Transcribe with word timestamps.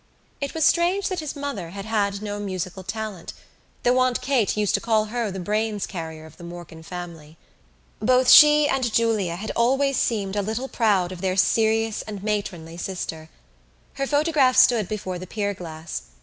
It 0.41 0.55
was 0.55 0.65
strange 0.65 1.09
that 1.09 1.19
his 1.19 1.35
mother 1.35 1.69
had 1.69 1.85
had 1.85 2.23
no 2.23 2.39
musical 2.39 2.81
talent 2.81 3.33
though 3.83 3.99
Aunt 3.99 4.19
Kate 4.19 4.57
used 4.57 4.73
to 4.73 4.81
call 4.81 5.05
her 5.05 5.29
the 5.29 5.39
brains 5.39 5.85
carrier 5.85 6.25
of 6.25 6.37
the 6.37 6.43
Morkan 6.43 6.81
family. 6.83 7.37
Both 7.99 8.27
she 8.27 8.67
and 8.67 8.91
Julia 8.91 9.35
had 9.35 9.51
always 9.55 9.97
seemed 9.97 10.35
a 10.35 10.41
little 10.41 10.67
proud 10.67 11.11
of 11.11 11.21
their 11.21 11.37
serious 11.37 12.01
and 12.01 12.23
matronly 12.23 12.77
sister. 12.77 13.29
Her 13.93 14.07
photograph 14.07 14.57
stood 14.57 14.87
before 14.87 15.19
the 15.19 15.27
pierglass. 15.27 16.01